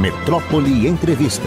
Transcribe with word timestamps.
Metrópole 0.00 0.88
Entrevista. 0.88 1.46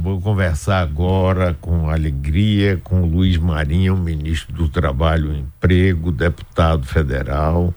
Vou 0.00 0.20
conversar 0.20 0.82
agora 0.82 1.52
com 1.60 1.90
alegria 1.90 2.80
com 2.84 3.04
Luiz 3.04 3.36
Marinho, 3.38 3.96
ministro 3.96 4.54
do 4.54 4.68
Trabalho 4.68 5.34
e 5.34 5.40
Emprego, 5.40 6.12
deputado 6.12 6.86
federal, 6.86 7.74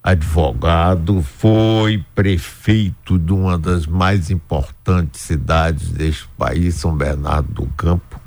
advogado, 0.00 1.22
foi 1.22 2.04
prefeito 2.14 3.18
de 3.18 3.32
uma 3.32 3.58
das 3.58 3.84
mais 3.84 4.30
importantes 4.30 5.22
cidades 5.22 5.88
deste 5.90 6.28
país, 6.38 6.76
São 6.76 6.96
Bernardo 6.96 7.52
do 7.52 7.66
Campo, 7.70 8.20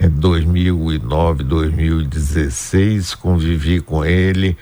em 0.00 0.08
2009, 0.08 1.44
2016. 1.44 3.14
Convivi 3.14 3.78
com 3.78 4.02
ele 4.02 4.56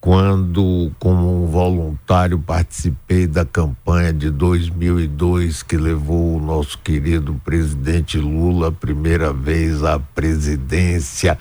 quando, 0.00 0.92
como 0.98 1.46
voluntário, 1.48 2.38
participei 2.38 3.26
da 3.26 3.44
campanha 3.44 4.12
de 4.12 4.30
2002 4.30 5.62
que 5.62 5.76
levou 5.76 6.36
o 6.36 6.40
nosso 6.40 6.78
querido 6.78 7.34
presidente 7.44 8.16
Lula, 8.16 8.70
primeira 8.70 9.32
vez 9.32 9.82
à 9.82 9.98
presidência. 9.98 11.36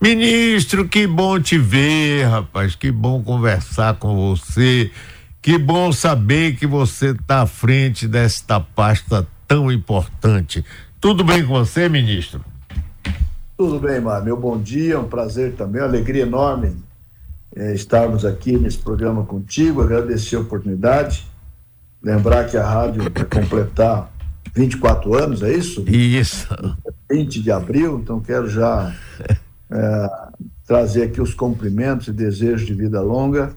Ministro, 0.00 0.86
que 0.86 1.06
bom 1.06 1.40
te 1.40 1.58
ver, 1.58 2.28
rapaz, 2.28 2.76
que 2.76 2.92
bom 2.92 3.22
conversar 3.22 3.94
com 3.94 4.14
você, 4.14 4.90
que 5.42 5.58
bom 5.58 5.90
saber 5.90 6.54
que 6.56 6.66
você 6.66 7.10
está 7.10 7.42
à 7.42 7.46
frente 7.46 8.06
desta 8.06 8.60
pasta 8.60 9.26
tão 9.48 9.70
importante. 9.70 10.64
Tudo 11.00 11.24
bem 11.24 11.44
com 11.44 11.54
você, 11.54 11.88
ministro? 11.88 12.40
Tudo 13.58 13.80
bem, 13.80 14.00
Mar. 14.00 14.22
Meu 14.22 14.36
bom 14.36 14.60
dia, 14.60 15.00
um 15.00 15.08
prazer 15.08 15.54
também, 15.54 15.80
uma 15.80 15.88
alegria 15.88 16.22
enorme 16.22 16.85
é, 17.56 17.72
estarmos 17.74 18.24
aqui 18.24 18.56
nesse 18.58 18.78
programa 18.78 19.24
contigo, 19.24 19.80
agradecer 19.80 20.36
a 20.36 20.40
oportunidade, 20.40 21.26
lembrar 22.02 22.44
que 22.44 22.56
a 22.56 22.64
rádio 22.64 23.02
vai 23.02 23.24
completar 23.24 24.12
24 24.54 25.14
anos, 25.14 25.42
é 25.42 25.52
isso? 25.52 25.82
Isso. 25.88 26.48
20 27.10 27.42
de 27.42 27.50
abril, 27.50 27.98
então 27.98 28.20
quero 28.20 28.48
já 28.48 28.94
é, 29.70 30.10
trazer 30.66 31.04
aqui 31.04 31.20
os 31.20 31.32
cumprimentos 31.32 32.08
e 32.08 32.12
desejos 32.12 32.66
de 32.66 32.74
vida 32.74 33.00
longa. 33.00 33.54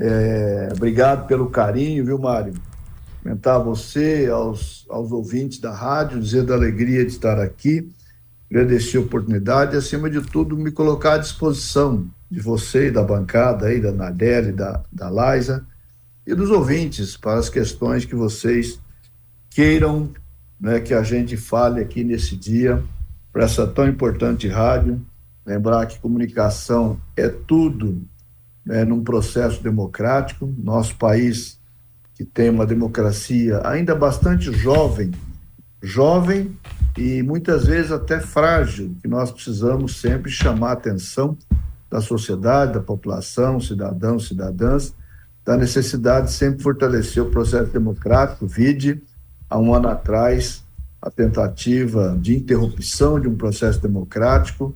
É, 0.00 0.70
obrigado 0.74 1.26
pelo 1.26 1.50
carinho, 1.50 2.04
viu, 2.04 2.18
Mário? 2.18 2.54
Comentar 3.22 3.56
a 3.56 3.58
você, 3.58 4.28
aos, 4.30 4.86
aos 4.88 5.12
ouvintes 5.12 5.58
da 5.58 5.72
rádio, 5.72 6.20
dizer 6.20 6.44
da 6.44 6.54
alegria 6.54 7.04
de 7.04 7.12
estar 7.12 7.38
aqui, 7.38 7.90
agradecer 8.54 8.98
a 8.98 9.00
oportunidade 9.00 9.74
e, 9.74 9.78
acima 9.78 10.08
de 10.08 10.20
tudo, 10.20 10.56
me 10.56 10.70
colocar 10.70 11.14
à 11.14 11.18
disposição 11.18 12.06
de 12.30 12.40
você 12.40 12.86
e 12.86 12.90
da 12.92 13.02
bancada 13.02 13.66
aí, 13.66 13.80
da 13.80 13.90
Nardelli, 13.90 14.52
da, 14.52 14.80
da 14.92 15.10
Liza, 15.10 15.66
e 16.24 16.32
dos 16.36 16.50
ouvintes 16.50 17.16
para 17.16 17.38
as 17.38 17.48
questões 17.48 18.04
que 18.04 18.14
vocês 18.14 18.80
queiram 19.50 20.10
né, 20.60 20.80
que 20.80 20.94
a 20.94 21.02
gente 21.02 21.36
fale 21.36 21.80
aqui 21.80 22.04
nesse 22.04 22.36
dia, 22.36 22.82
para 23.32 23.44
essa 23.44 23.66
tão 23.66 23.88
importante 23.88 24.46
rádio. 24.46 25.04
Lembrar 25.44 25.84
que 25.86 25.98
comunicação 25.98 26.98
é 27.16 27.28
tudo 27.28 28.00
né, 28.64 28.84
num 28.84 29.02
processo 29.02 29.62
democrático. 29.62 30.54
Nosso 30.56 30.94
país, 30.94 31.58
que 32.14 32.24
tem 32.24 32.50
uma 32.50 32.64
democracia 32.64 33.60
ainda 33.64 33.96
bastante 33.96 34.52
jovem, 34.52 35.10
jovem 35.82 36.56
e 36.96 37.22
muitas 37.22 37.66
vezes 37.66 37.90
até 37.90 38.20
frágil, 38.20 38.94
que 39.02 39.08
nós 39.08 39.30
precisamos 39.30 40.00
sempre 40.00 40.30
chamar 40.30 40.70
a 40.70 40.72
atenção 40.74 41.36
da 41.90 42.00
sociedade, 42.00 42.74
da 42.74 42.80
população, 42.80 43.60
cidadãos, 43.60 44.28
cidadãs, 44.28 44.94
da 45.44 45.56
necessidade 45.56 46.28
de 46.28 46.32
sempre 46.32 46.62
fortalecer 46.62 47.22
o 47.22 47.30
processo 47.30 47.70
democrático. 47.70 48.46
Vide, 48.46 49.02
há 49.48 49.58
um 49.58 49.74
ano 49.74 49.88
atrás, 49.88 50.64
a 51.02 51.10
tentativa 51.10 52.16
de 52.20 52.34
interrupção 52.34 53.20
de 53.20 53.28
um 53.28 53.36
processo 53.36 53.80
democrático, 53.80 54.74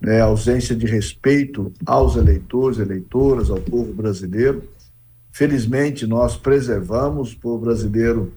né, 0.00 0.20
ausência 0.20 0.74
de 0.74 0.86
respeito 0.86 1.72
aos 1.86 2.16
eleitores, 2.16 2.78
eleitoras, 2.78 3.50
ao 3.50 3.60
povo 3.60 3.92
brasileiro. 3.92 4.62
Felizmente, 5.30 6.06
nós 6.06 6.36
preservamos 6.36 7.32
o 7.32 7.38
povo 7.38 7.64
brasileiro 7.64 8.32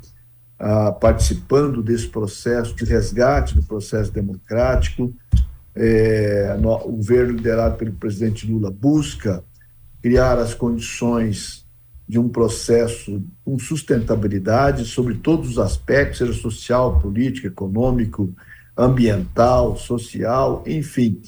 ah, 0.64 0.92
participando 0.92 1.82
desse 1.82 2.08
processo 2.08 2.76
de 2.76 2.86
resgate 2.86 3.56
do 3.56 3.64
processo 3.64 4.12
democrático, 4.12 5.12
é, 5.74 6.56
no, 6.62 6.76
o 6.76 6.92
governo 6.98 7.34
liderado 7.34 7.78
pelo 7.78 7.94
presidente 7.94 8.46
Lula 8.46 8.70
busca 8.70 9.44
criar 10.04 10.38
as 10.38 10.54
condições 10.54 11.66
de 12.08 12.20
um 12.20 12.30
processo 12.30 13.24
com 13.44 13.58
sustentabilidade 13.58 14.86
sobre 14.86 15.16
todos 15.16 15.50
os 15.50 15.58
aspectos, 15.58 16.20
seja 16.20 16.34
social, 16.34 17.00
político, 17.00 17.48
econômico, 17.48 18.32
ambiental, 18.78 19.76
social, 19.76 20.64
enfim, 20.68 21.20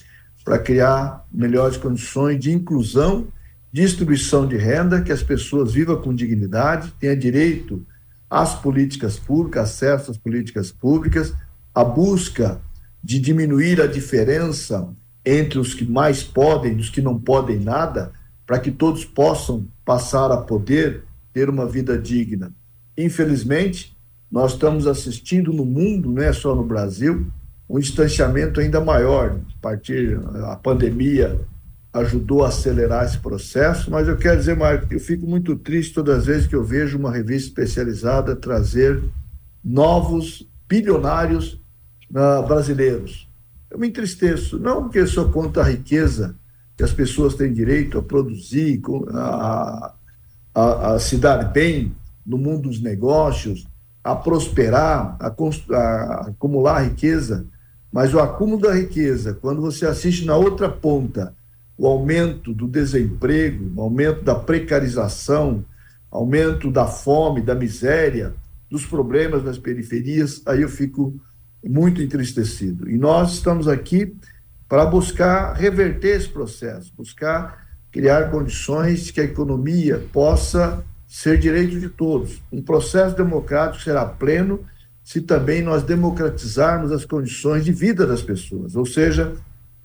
para 0.46 0.60
criar 0.60 1.26
melhores 1.34 1.76
condições 1.76 2.40
de 2.40 2.52
inclusão, 2.52 3.26
distribuição 3.72 4.48
de 4.48 4.58
renda, 4.58 5.02
que 5.02 5.12
as 5.12 5.24
pessoas 5.24 5.74
vivam 5.74 6.00
com 6.00 6.14
dignidade, 6.14 6.94
tenham 7.00 7.18
direito 7.18 7.84
às 8.34 8.56
políticas 8.56 9.20
públicas, 9.20 9.70
acesso 9.70 10.10
às 10.10 10.18
políticas 10.18 10.72
públicas, 10.72 11.36
a 11.74 11.84
busca 11.84 12.60
de 13.04 13.20
diminuir 13.20 13.80
a 13.80 13.86
diferença 13.86 14.90
entre 15.24 15.60
os 15.60 15.76
que 15.76 15.86
mais 15.86 16.24
podem 16.24 16.74
e 16.74 16.80
os 16.82 16.90
que 16.90 17.00
não 17.00 17.20
podem 17.20 17.60
nada, 17.60 18.12
para 18.44 18.58
que 18.58 18.72
todos 18.72 19.06
possam 19.06 19.68
passar 19.86 20.32
a 20.32 20.38
poder 20.38 21.04
ter 21.32 21.48
uma 21.48 21.68
vida 21.68 21.96
digna. 21.96 22.52
Infelizmente, 22.98 23.96
nós 24.32 24.54
estamos 24.54 24.88
assistindo 24.88 25.54
no 25.54 25.64
mundo, 25.64 26.12
não 26.12 26.24
é 26.24 26.34
só 26.34 26.56
no 26.56 26.64
Brasil, 26.64 27.28
um 27.70 27.78
distanciamento 27.78 28.60
ainda 28.60 28.82
maior. 28.82 29.40
A 29.58 29.62
partir 29.62 30.20
a 30.46 30.56
pandemia 30.56 31.40
ajudou 31.94 32.44
a 32.44 32.48
acelerar 32.48 33.06
esse 33.06 33.20
processo, 33.20 33.92
mas 33.92 34.08
eu 34.08 34.18
quero 34.18 34.40
dizer, 34.40 34.58
Marco, 34.58 34.92
eu 34.92 35.00
fico 35.00 35.28
muito 35.28 35.56
triste 35.56 35.94
todas 35.94 36.20
as 36.20 36.26
vezes 36.26 36.48
que 36.48 36.56
eu 36.56 36.64
vejo 36.64 36.98
uma 36.98 37.12
revista 37.12 37.50
especializada 37.50 38.36
trazer 38.36 39.02
novos 39.64 40.50
bilionários 40.68 41.62
uh, 42.10 42.46
brasileiros. 42.48 43.30
Eu 43.70 43.78
me 43.78 43.88
entristeço, 43.88 44.58
não 44.58 44.84
porque 44.84 45.06
sou 45.06 45.30
contra 45.30 45.62
a 45.62 45.70
riqueza 45.70 46.36
que 46.76 46.84
as 46.84 46.92
pessoas 46.92 47.36
têm 47.36 47.54
direito 47.54 48.00
a 48.00 48.02
produzir, 48.02 48.82
a, 49.14 49.94
a, 50.56 50.94
a 50.94 51.00
se 51.00 51.18
dar 51.18 51.44
bem 51.52 51.96
no 52.26 52.40
mundo 52.40 52.70
dos 52.70 52.82
negócios, 52.82 53.68
a 54.04 54.16
prosperar, 54.16 55.16
a, 55.20 55.28
a, 55.28 56.28
acumular 56.28 56.84
riqueza, 56.84 57.46
mas 57.92 58.14
o 58.16 58.20
acúmulo 58.20 58.62
da 58.62 58.74
riqueza, 58.74 59.36
quando 59.36 59.62
você 59.62 59.86
assiste 59.86 60.26
na 60.26 60.36
outra 60.36 60.68
ponta 60.68 61.36
o 61.78 61.88
aumento 61.88 62.54
do 62.54 62.68
desemprego, 62.68 63.72
o 63.76 63.82
aumento 63.82 64.24
da 64.24 64.36
precarização, 64.36 65.66
aumento 66.12 66.72
da 66.72 66.86
fome, 66.86 67.42
da 67.42 67.56
miséria, 67.56 68.34
dos 68.70 68.86
problemas 68.86 69.44
nas 69.44 69.58
periferias, 69.58 70.42
aí 70.46 70.62
eu 70.62 70.70
fico 70.70 71.20
muito 71.64 72.02
entristecido. 72.02 72.90
E 72.90 72.98
nós 72.98 73.34
estamos 73.34 73.68
aqui 73.68 74.16
para 74.68 74.86
buscar 74.86 75.54
reverter 75.54 76.18
esse 76.18 76.30
processo, 76.30 76.94
buscar 76.96 77.64
criar 77.92 78.32
condições 78.32 79.12
que 79.12 79.22
a 79.22 79.24
economia 79.24 80.04
possa 80.12 80.84
ser 81.08 81.38
direito 81.38 81.80
de 81.80 81.90
todos. 81.90 82.42
Um 82.52 82.62
processo 82.62 83.16
democrático 83.16 83.84
será 83.84 84.04
pleno 84.04 84.62
se 85.04 85.22
também 85.22 85.62
nós 85.62 85.84
democratizarmos 85.84 86.92
as 86.92 87.06
condições 87.06 87.64
de 87.64 87.72
vida 87.72 88.08
das 88.08 88.24
pessoas. 88.24 88.76
Ou 88.76 88.86
seja, 88.86 89.34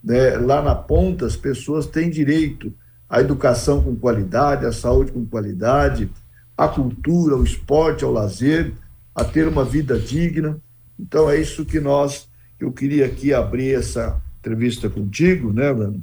né, 0.02 0.36
lá 0.36 0.62
na 0.62 0.74
ponta, 0.74 1.26
as 1.26 1.36
pessoas 1.36 1.86
têm 1.86 2.10
direito 2.10 2.72
à 3.08 3.20
educação 3.20 3.82
com 3.82 3.96
qualidade, 3.96 4.66
à 4.66 4.72
saúde 4.72 5.12
com 5.12 5.24
qualidade, 5.24 6.10
à 6.56 6.68
cultura, 6.68 7.34
ao 7.34 7.42
esporte, 7.42 8.04
ao 8.04 8.12
lazer, 8.12 8.72
a 9.14 9.24
ter 9.24 9.46
uma 9.48 9.64
vida 9.64 9.98
digna. 9.98 10.58
Então 10.98 11.30
é 11.30 11.40
isso 11.40 11.64
que 11.64 11.80
nós, 11.80 12.28
eu 12.58 12.72
queria 12.72 13.06
aqui 13.06 13.32
abrir 13.32 13.74
essa 13.74 14.20
entrevista 14.40 14.88
contigo, 14.88 15.52
né, 15.52 15.72
Bruno? 15.72 16.02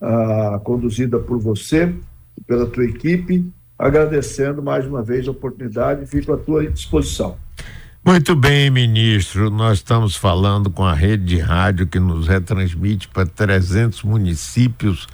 Ah, 0.00 0.60
conduzida 0.62 1.18
por 1.18 1.38
você, 1.38 1.94
pela 2.46 2.66
tua 2.66 2.84
equipe, 2.84 3.46
agradecendo 3.78 4.62
mais 4.62 4.86
uma 4.86 5.02
vez 5.02 5.26
a 5.26 5.30
oportunidade 5.30 6.06
fico 6.06 6.32
à 6.32 6.36
tua 6.36 6.68
disposição. 6.70 7.36
Muito 8.06 8.36
bem, 8.36 8.68
ministro. 8.68 9.48
Nós 9.48 9.78
estamos 9.78 10.14
falando 10.14 10.68
com 10.68 10.84
a 10.84 10.92
rede 10.92 11.24
de 11.24 11.38
rádio 11.38 11.86
que 11.86 11.98
nos 11.98 12.28
retransmite 12.28 13.08
para 13.08 13.24
300 13.24 14.02
municípios 14.02 15.08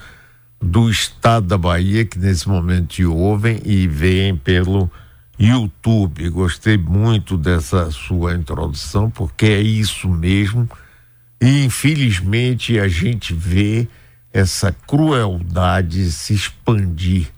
do 0.61 0.91
estado 0.91 1.47
da 1.47 1.57
Bahia 1.57 2.05
que 2.05 2.19
nesse 2.19 2.49
momento 2.49 2.89
te 2.89 3.05
ouvem 3.05 3.61
e 3.65 3.87
veem 3.87 4.37
pelo 4.37 4.91
YouTube. 5.39 6.29
Gostei 6.31 6.77
muito 6.77 7.39
dessa 7.39 7.93
sua 7.93 8.35
introdução, 8.35 9.09
porque 9.09 9.47
é 9.47 9.61
isso 9.61 10.09
mesmo. 10.09 10.69
E 11.41 11.65
infelizmente 11.65 12.77
a 12.81 12.89
gente 12.89 13.33
vê 13.33 13.87
essa 14.33 14.73
crueldade 14.73 16.11
se 16.11 16.35
expandir 16.35 17.29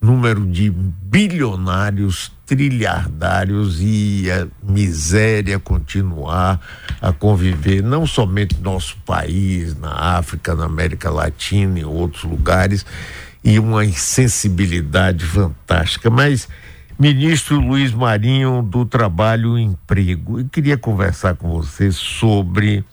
número 0.00 0.46
de 0.46 0.70
bilionários, 0.70 2.32
trilhardários 2.46 3.78
e 3.80 4.30
a 4.30 4.46
miséria 4.62 5.58
continuar 5.58 6.60
a 7.00 7.12
conviver, 7.12 7.82
não 7.82 8.06
somente 8.06 8.56
no 8.56 8.72
nosso 8.72 8.96
país, 9.04 9.76
na 9.76 9.90
África, 9.90 10.54
na 10.54 10.64
América 10.64 11.10
Latina 11.10 11.80
e 11.80 11.84
outros 11.84 12.24
lugares, 12.24 12.86
e 13.42 13.58
uma 13.58 13.84
insensibilidade 13.84 15.24
fantástica. 15.24 16.10
Mas, 16.10 16.48
ministro 16.98 17.60
Luiz 17.60 17.92
Marinho 17.92 18.62
do 18.62 18.84
Trabalho 18.84 19.58
e 19.58 19.62
Emprego, 19.62 20.40
eu 20.40 20.48
queria 20.48 20.78
conversar 20.78 21.34
com 21.34 21.50
você 21.50 21.90
sobre 21.90 22.84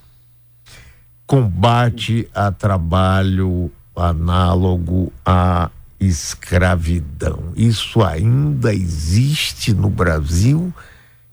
combate 1.28 2.28
a 2.34 2.52
trabalho 2.52 3.72
análogo 3.96 5.12
à 5.26 5.70
escravidão. 6.00 7.54
Isso 7.56 8.04
ainda 8.04 8.74
existe 8.74 9.74
no 9.74 9.90
Brasil 9.90 10.74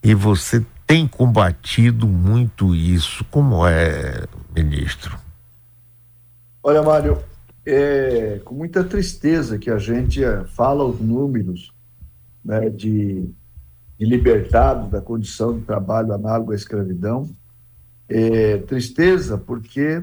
e 0.02 0.14
você 0.14 0.64
tem 0.86 1.06
combatido 1.06 2.06
muito 2.06 2.74
isso. 2.74 3.24
Como 3.30 3.66
é, 3.66 4.26
ministro? 4.54 5.18
Olha, 6.62 6.82
Mário, 6.82 7.18
é 7.64 8.40
com 8.44 8.54
muita 8.54 8.84
tristeza 8.84 9.58
que 9.58 9.70
a 9.70 9.78
gente 9.78 10.22
é, 10.22 10.44
fala 10.44 10.84
os 10.84 11.00
números 11.00 11.72
né, 12.44 12.68
de, 12.68 13.28
de 13.98 14.04
libertados 14.04 14.90
da 14.90 15.00
condição 15.00 15.58
de 15.58 15.64
trabalho 15.64 16.12
análogo 16.12 16.52
à 16.52 16.54
escravidão. 16.54 17.28
É, 18.08 18.58
tristeza 18.58 19.38
porque 19.38 20.02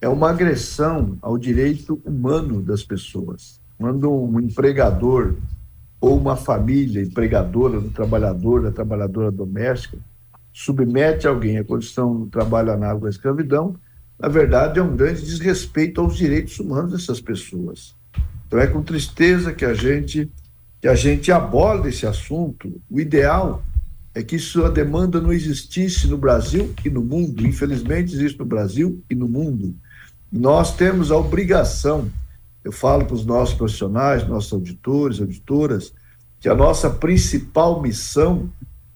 é 0.00 0.08
uma 0.08 0.30
agressão 0.30 1.18
ao 1.20 1.36
direito 1.36 2.00
humano 2.04 2.62
das 2.62 2.82
pessoas. 2.82 3.59
Quando 3.80 4.12
um 4.12 4.38
empregador 4.38 5.36
ou 5.98 6.18
uma 6.18 6.36
família 6.36 7.00
empregadora 7.00 7.80
do 7.80 7.88
trabalhador, 7.88 8.62
da 8.62 8.70
trabalhadora 8.70 9.30
doméstica, 9.30 9.96
submete 10.52 11.26
alguém 11.26 11.56
à 11.56 11.64
condição 11.64 12.14
do 12.14 12.26
trabalho 12.26 12.72
análogo 12.72 13.06
à 13.06 13.08
escravidão, 13.08 13.74
na 14.18 14.28
verdade 14.28 14.78
é 14.78 14.82
um 14.82 14.94
grande 14.94 15.22
desrespeito 15.22 15.98
aos 15.98 16.14
direitos 16.14 16.60
humanos 16.60 16.92
dessas 16.92 17.22
pessoas. 17.22 17.94
Então 18.46 18.58
é 18.58 18.66
com 18.66 18.82
tristeza 18.82 19.54
que 19.54 19.64
a 19.64 19.72
gente 19.72 20.30
que 20.78 20.88
a 20.88 20.94
gente 20.94 21.32
aborda 21.32 21.88
esse 21.88 22.06
assunto. 22.06 22.78
O 22.90 23.00
ideal 23.00 23.62
é 24.14 24.22
que 24.22 24.38
sua 24.38 24.70
demanda 24.70 25.22
não 25.22 25.32
existisse 25.32 26.06
no 26.06 26.18
Brasil 26.18 26.74
e 26.84 26.90
no 26.90 27.02
mundo. 27.02 27.46
Infelizmente 27.46 28.14
existe 28.14 28.38
no 28.38 28.44
Brasil 28.44 29.02
e 29.08 29.14
no 29.14 29.26
mundo. 29.26 29.74
Nós 30.30 30.76
temos 30.76 31.10
a 31.10 31.16
obrigação, 31.16 32.10
eu 32.64 32.72
falo 32.72 33.04
para 33.04 33.14
os 33.14 33.24
nossos 33.24 33.54
profissionais, 33.54 34.26
nossos 34.26 34.52
auditores, 34.52 35.20
auditoras, 35.20 35.92
que 36.38 36.48
a 36.48 36.54
nossa 36.54 36.90
principal 36.90 37.80
missão 37.80 38.50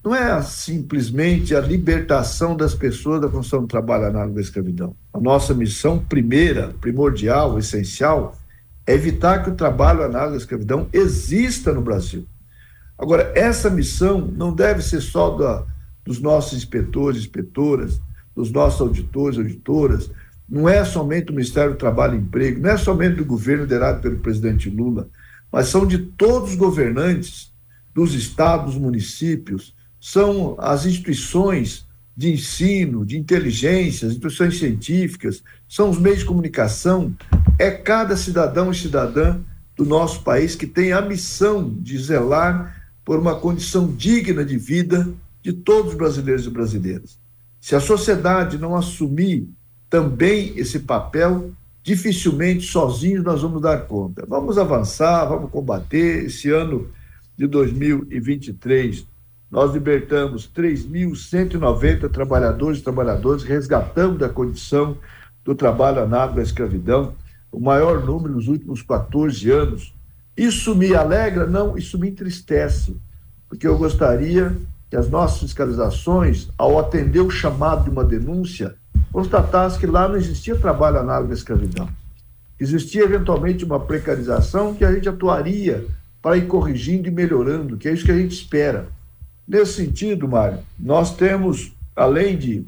não 0.04 0.14
é 0.14 0.42
simplesmente 0.42 1.54
a 1.54 1.60
libertação 1.60 2.54
das 2.54 2.74
pessoas 2.74 3.22
da 3.22 3.28
condição 3.28 3.62
do 3.62 3.66
trabalho 3.66 4.06
análogo 4.06 4.38
à 4.38 4.40
escravidão. 4.42 4.94
A 5.12 5.18
nossa 5.18 5.54
missão 5.54 5.98
primeira, 5.98 6.74
primordial, 6.80 7.58
essencial, 7.58 8.36
é 8.86 8.92
evitar 8.92 9.42
que 9.42 9.48
o 9.48 9.54
trabalho 9.54 10.02
análogo 10.02 10.34
à 10.34 10.36
escravidão 10.36 10.88
exista 10.92 11.72
no 11.72 11.80
Brasil. 11.80 12.26
Agora, 12.98 13.32
essa 13.34 13.70
missão 13.70 14.20
não 14.20 14.54
deve 14.54 14.82
ser 14.82 15.00
só 15.00 15.30
da, 15.30 15.64
dos 16.04 16.20
nossos 16.20 16.52
inspetores, 16.52 17.22
inspetoras, 17.22 18.00
dos 18.36 18.50
nossos 18.50 18.80
auditores, 18.82 19.38
auditoras, 19.38 20.10
não 20.48 20.68
é 20.68 20.84
somente 20.84 21.30
o 21.30 21.34
Ministério 21.34 21.72
do 21.72 21.78
Trabalho 21.78 22.14
e 22.14 22.18
Emprego, 22.18 22.60
não 22.60 22.70
é 22.70 22.76
somente 22.76 23.16
do 23.16 23.24
governo 23.24 23.62
liderado 23.62 24.00
pelo 24.00 24.18
presidente 24.18 24.68
Lula, 24.68 25.08
mas 25.50 25.68
são 25.68 25.86
de 25.86 25.98
todos 25.98 26.50
os 26.50 26.56
governantes 26.56 27.52
dos 27.94 28.14
estados, 28.14 28.74
dos 28.74 28.82
municípios, 28.82 29.74
são 30.00 30.56
as 30.58 30.84
instituições 30.84 31.86
de 32.16 32.32
ensino, 32.32 33.04
de 33.04 33.16
inteligência, 33.16 34.06
as 34.06 34.12
instituições 34.12 34.58
científicas, 34.58 35.42
são 35.68 35.90
os 35.90 35.98
meios 35.98 36.20
de 36.20 36.24
comunicação, 36.24 37.14
é 37.58 37.70
cada 37.70 38.16
cidadão 38.16 38.70
e 38.70 38.74
cidadã 38.74 39.40
do 39.76 39.84
nosso 39.84 40.22
país 40.22 40.54
que 40.54 40.66
tem 40.66 40.92
a 40.92 41.00
missão 41.00 41.74
de 41.80 41.98
zelar 41.98 42.92
por 43.04 43.18
uma 43.18 43.34
condição 43.36 43.92
digna 43.92 44.44
de 44.44 44.56
vida 44.56 45.08
de 45.42 45.52
todos 45.52 45.92
os 45.92 45.98
brasileiros 45.98 46.46
e 46.46 46.50
brasileiras. 46.50 47.18
Se 47.60 47.74
a 47.74 47.80
sociedade 47.80 48.58
não 48.58 48.76
assumir 48.76 49.48
também 49.88 50.52
esse 50.56 50.80
papel, 50.80 51.50
dificilmente 51.82 52.66
sozinhos 52.66 53.24
nós 53.24 53.42
vamos 53.42 53.60
dar 53.60 53.86
conta. 53.86 54.24
Vamos 54.26 54.58
avançar, 54.58 55.26
vamos 55.26 55.50
combater. 55.50 56.24
Esse 56.24 56.50
ano 56.50 56.88
de 57.36 57.46
2023, 57.46 59.06
nós 59.50 59.72
libertamos 59.72 60.50
3.190 60.52 62.10
trabalhadores 62.10 62.78
e 62.80 62.82
trabalhadoras, 62.82 63.42
resgatamos 63.42 64.18
da 64.18 64.28
condição 64.28 64.96
do 65.44 65.54
trabalho 65.54 66.02
análogo 66.02 66.40
à 66.40 66.42
escravidão, 66.42 67.14
o 67.52 67.60
maior 67.60 68.04
número 68.04 68.34
nos 68.34 68.48
últimos 68.48 68.82
14 68.82 69.50
anos. 69.50 69.94
Isso 70.36 70.74
me 70.74 70.94
alegra? 70.94 71.46
Não, 71.46 71.78
isso 71.78 71.98
me 71.98 72.08
entristece, 72.08 72.96
porque 73.48 73.66
eu 73.66 73.78
gostaria 73.78 74.56
que 74.90 74.96
as 74.96 75.08
nossas 75.08 75.40
fiscalizações, 75.40 76.48
ao 76.58 76.78
atender 76.78 77.20
o 77.20 77.30
chamado 77.30 77.84
de 77.84 77.90
uma 77.90 78.04
denúncia, 78.04 78.74
constatasse 79.14 79.78
que 79.78 79.86
lá 79.86 80.08
não 80.08 80.16
existia 80.16 80.56
trabalho 80.56 80.98
análogo 80.98 81.30
à 81.30 81.34
escravidão. 81.34 81.88
Existia 82.58 83.04
eventualmente 83.04 83.64
uma 83.64 83.78
precarização 83.78 84.74
que 84.74 84.84
a 84.84 84.92
gente 84.92 85.08
atuaria 85.08 85.86
para 86.20 86.36
ir 86.36 86.48
corrigindo 86.48 87.06
e 87.06 87.12
melhorando, 87.12 87.76
que 87.76 87.86
é 87.86 87.92
isso 87.92 88.04
que 88.04 88.10
a 88.10 88.16
gente 88.16 88.32
espera. 88.32 88.88
Nesse 89.46 89.74
sentido, 89.74 90.26
Mário, 90.26 90.58
nós 90.76 91.14
temos, 91.14 91.76
além 91.94 92.36
de, 92.36 92.66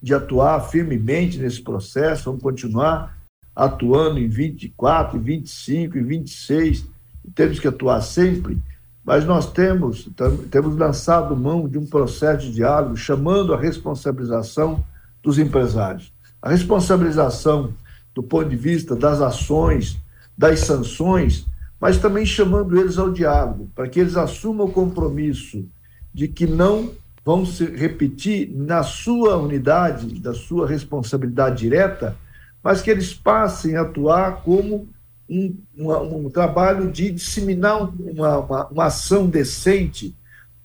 de 0.00 0.14
atuar 0.14 0.60
firmemente 0.60 1.38
nesse 1.38 1.60
processo, 1.60 2.26
vamos 2.26 2.40
continuar 2.40 3.18
atuando 3.54 4.20
em 4.20 4.28
24, 4.28 5.18
em 5.18 5.20
25, 5.20 5.98
em 5.98 6.04
26, 6.04 6.86
temos 7.34 7.58
que 7.58 7.66
atuar 7.66 8.00
sempre, 8.02 8.56
mas 9.04 9.24
nós 9.24 9.50
temos, 9.50 10.08
temos 10.52 10.76
lançado 10.76 11.36
mão 11.36 11.68
de 11.68 11.78
um 11.78 11.86
processo 11.86 12.46
de 12.46 12.52
diálogo 12.52 12.96
chamando 12.96 13.52
a 13.52 13.58
responsabilização 13.58 14.84
dos 15.28 15.38
empresários. 15.38 16.10
A 16.40 16.48
responsabilização 16.48 17.74
do 18.14 18.22
ponto 18.22 18.48
de 18.48 18.56
vista 18.56 18.96
das 18.96 19.20
ações, 19.20 19.98
das 20.36 20.60
sanções, 20.60 21.46
mas 21.78 21.98
também 21.98 22.24
chamando 22.24 22.80
eles 22.80 22.96
ao 22.96 23.12
diálogo, 23.12 23.70
para 23.74 23.86
que 23.86 24.00
eles 24.00 24.16
assumam 24.16 24.66
o 24.66 24.72
compromisso 24.72 25.66
de 26.14 26.28
que 26.28 26.46
não 26.46 26.92
vão 27.22 27.44
se 27.44 27.66
repetir 27.66 28.50
na 28.56 28.82
sua 28.82 29.36
unidade, 29.36 30.18
da 30.18 30.32
sua 30.32 30.66
responsabilidade 30.66 31.58
direta, 31.58 32.16
mas 32.64 32.80
que 32.80 32.90
eles 32.90 33.12
passem 33.12 33.76
a 33.76 33.82
atuar 33.82 34.42
como 34.42 34.88
um, 35.28 35.54
uma, 35.76 36.00
um 36.00 36.30
trabalho 36.30 36.90
de 36.90 37.10
disseminar 37.10 37.82
uma, 37.82 38.38
uma, 38.38 38.66
uma 38.68 38.84
ação 38.86 39.26
decente 39.26 40.16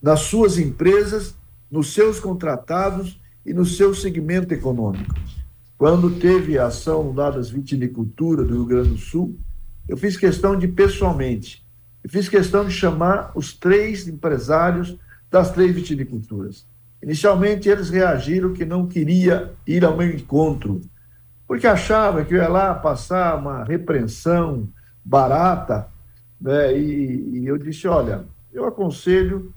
nas 0.01 0.21
suas 0.21 0.57
empresas, 0.57 1.35
nos 1.69 1.93
seus 1.93 2.17
contratados 2.17 3.21
e 3.45 3.53
no 3.53 3.65
seu 3.65 3.93
segmento 3.93 4.53
econômico. 4.53 5.13
Quando 5.77 6.19
teve 6.19 6.57
a 6.57 6.67
ação 6.67 7.13
lá 7.13 7.29
das 7.29 7.49
vitiniculturas 7.49 8.47
do 8.47 8.53
Rio 8.53 8.65
Grande 8.65 8.89
do 8.89 8.97
Sul, 8.97 9.37
eu 9.87 9.97
fiz 9.97 10.15
questão 10.15 10.57
de, 10.57 10.67
pessoalmente, 10.67 11.65
eu 12.03 12.09
fiz 12.09 12.29
questão 12.29 12.65
de 12.65 12.71
chamar 12.71 13.31
os 13.35 13.53
três 13.53 14.07
empresários 14.07 14.97
das 15.29 15.51
três 15.51 15.73
vitiniculturas. 15.73 16.65
Inicialmente, 17.01 17.67
eles 17.67 17.89
reagiram 17.89 18.53
que 18.53 18.63
não 18.63 18.87
queria 18.87 19.51
ir 19.67 19.83
ao 19.83 19.97
meu 19.97 20.09
encontro, 20.09 20.79
porque 21.45 21.67
achava 21.67 22.23
que 22.23 22.33
eu 22.33 22.37
ia 22.37 22.47
lá 22.47 22.73
passar 22.73 23.37
uma 23.37 23.63
repreensão 23.63 24.69
barata, 25.03 25.89
né? 26.39 26.77
e, 26.77 27.39
e 27.39 27.45
eu 27.45 27.57
disse, 27.57 27.87
olha, 27.87 28.23
eu 28.53 28.65
aconselho 28.65 29.53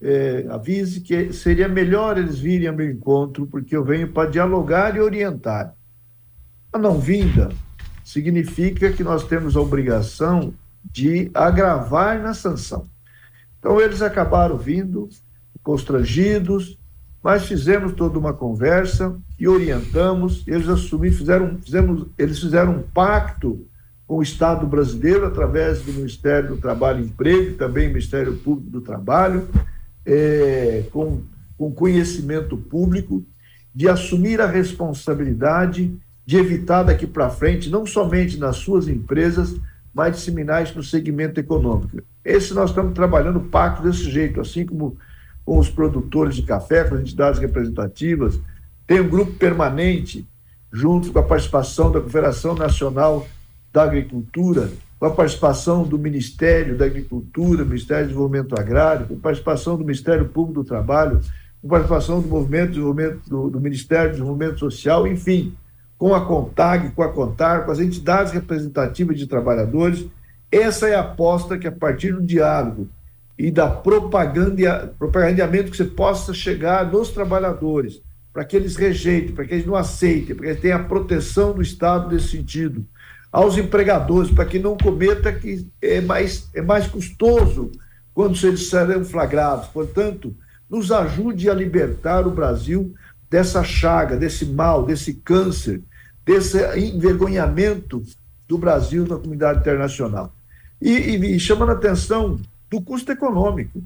é, 0.00 0.46
avise 0.50 1.00
que 1.00 1.32
seria 1.32 1.68
melhor 1.68 2.18
eles 2.18 2.38
virem 2.38 2.68
ao 2.68 2.74
meu 2.74 2.90
encontro, 2.90 3.46
porque 3.46 3.76
eu 3.76 3.84
venho 3.84 4.12
para 4.12 4.30
dialogar 4.30 4.96
e 4.96 5.00
orientar. 5.00 5.74
A 6.72 6.78
não 6.78 6.98
vinda 6.98 7.48
significa 8.04 8.92
que 8.92 9.02
nós 9.02 9.24
temos 9.24 9.56
a 9.56 9.60
obrigação 9.60 10.52
de 10.84 11.30
agravar 11.34 12.20
na 12.20 12.34
sanção. 12.34 12.86
Então, 13.58 13.80
eles 13.80 14.02
acabaram 14.02 14.56
vindo 14.56 15.08
constrangidos, 15.62 16.78
mas 17.22 17.46
fizemos 17.46 17.94
toda 17.94 18.18
uma 18.18 18.32
conversa 18.32 19.16
e 19.38 19.48
orientamos. 19.48 20.44
Eles 20.46 20.68
assumiram, 20.68 21.16
fizeram, 21.16 21.58
fizemos, 21.58 22.06
eles 22.16 22.38
fizeram 22.38 22.76
um 22.76 22.82
pacto 22.82 23.66
com 24.06 24.18
o 24.18 24.22
Estado 24.22 24.64
brasileiro 24.66 25.26
através 25.26 25.82
do 25.82 25.92
Ministério 25.92 26.50
do 26.50 26.58
Trabalho 26.58 27.02
e 27.02 27.08
Emprego, 27.08 27.56
também 27.56 27.88
Ministério 27.88 28.36
Público 28.36 28.70
do 28.70 28.80
Trabalho 28.80 29.48
é, 30.06 30.84
com, 30.92 31.20
com 31.58 31.72
conhecimento 31.72 32.56
público, 32.56 33.24
de 33.74 33.88
assumir 33.88 34.40
a 34.40 34.46
responsabilidade 34.46 35.94
de 36.24 36.36
evitar 36.36 36.82
daqui 36.82 37.06
para 37.06 37.28
frente, 37.28 37.68
não 37.68 37.84
somente 37.84 38.38
nas 38.38 38.56
suas 38.56 38.88
empresas, 38.88 39.54
mas 39.92 40.16
disseminar 40.16 40.62
isso 40.62 40.76
no 40.76 40.82
segmento 40.82 41.38
econômico. 41.38 42.02
Esse 42.24 42.52
nós 42.52 42.70
estamos 42.70 42.94
trabalhando 42.94 43.40
pacto 43.40 43.82
desse 43.82 44.10
jeito, 44.10 44.40
assim 44.40 44.64
como 44.66 44.96
com 45.44 45.58
os 45.58 45.70
produtores 45.70 46.34
de 46.34 46.42
café, 46.42 46.82
com 46.84 46.96
as 46.96 47.00
entidades 47.00 47.38
representativas, 47.38 48.40
tem 48.86 49.00
um 49.00 49.08
grupo 49.08 49.32
permanente, 49.32 50.26
junto 50.72 51.12
com 51.12 51.18
a 51.18 51.22
participação 51.22 51.92
da 51.92 52.00
Confederação 52.00 52.54
Nacional 52.54 53.26
da 53.72 53.84
Agricultura, 53.84 54.70
com 54.98 55.06
a 55.06 55.10
participação 55.10 55.84
do 55.84 55.98
Ministério 55.98 56.76
da 56.76 56.86
Agricultura, 56.86 57.64
Ministério 57.64 58.04
do 58.04 58.08
Desenvolvimento 58.08 58.58
Agrário, 58.58 59.06
com 59.06 59.14
a 59.14 59.18
participação 59.18 59.76
do 59.76 59.84
Ministério 59.84 60.26
Público 60.26 60.62
do 60.62 60.64
Trabalho, 60.64 61.20
com 61.60 61.66
a 61.66 61.70
participação 61.70 62.20
do 62.20 62.28
Movimento 62.28 62.68
de 62.68 62.74
Desenvolvimento, 62.74 63.28
do, 63.28 63.50
do 63.50 63.60
Ministério 63.60 64.10
do 64.10 64.12
Desenvolvimento 64.12 64.58
Social, 64.58 65.06
enfim, 65.06 65.54
com 65.98 66.14
a 66.14 66.24
CONTAG, 66.24 66.90
com 66.90 67.02
a 67.02 67.12
CONTAR, 67.12 67.64
com 67.64 67.72
as 67.72 67.78
entidades 67.80 68.32
representativas 68.32 69.18
de 69.18 69.26
trabalhadores. 69.26 70.06
Essa 70.50 70.88
é 70.88 70.94
a 70.94 71.00
aposta 71.00 71.58
que, 71.58 71.66
a 71.66 71.72
partir 71.72 72.12
do 72.12 72.22
diálogo 72.22 72.88
e 73.38 73.50
da 73.50 73.68
propaganda, 73.68 74.94
propagandeamento 74.98 75.70
que 75.70 75.76
você 75.76 75.84
possa 75.84 76.32
chegar 76.32 76.90
nos 76.90 77.10
trabalhadores, 77.10 78.00
para 78.32 78.44
que 78.44 78.56
eles 78.56 78.76
rejeitem, 78.76 79.34
para 79.34 79.44
que 79.44 79.54
eles 79.54 79.66
não 79.66 79.76
aceitem, 79.76 80.34
para 80.34 80.44
que 80.44 80.50
eles 80.52 80.60
tenham 80.60 80.80
a 80.80 80.84
proteção 80.84 81.52
do 81.52 81.60
Estado 81.60 82.14
nesse 82.14 82.28
sentido. 82.28 82.84
Aos 83.30 83.58
empregadores, 83.58 84.30
para 84.30 84.46
que 84.46 84.58
não 84.58 84.76
cometa 84.76 85.32
que 85.32 85.66
é 85.82 86.00
mais, 86.00 86.48
é 86.54 86.62
mais 86.62 86.86
custoso 86.86 87.70
quando 88.14 88.36
eles 88.46 88.68
serão 88.70 89.04
flagrados. 89.04 89.68
Portanto, 89.68 90.34
nos 90.70 90.90
ajude 90.90 91.50
a 91.50 91.54
libertar 91.54 92.26
o 92.26 92.30
Brasil 92.30 92.94
dessa 93.30 93.62
chaga, 93.62 94.16
desse 94.16 94.46
mal, 94.46 94.84
desse 94.84 95.14
câncer, 95.14 95.82
desse 96.24 96.58
envergonhamento 96.78 98.02
do 98.48 98.56
Brasil 98.56 99.06
na 99.06 99.16
comunidade 99.16 99.60
internacional. 99.60 100.32
E, 100.80 100.90
e, 100.90 101.36
e 101.36 101.40
chamando 101.40 101.70
a 101.70 101.74
atenção 101.74 102.38
do 102.70 102.80
custo 102.80 103.12
econômico, 103.12 103.82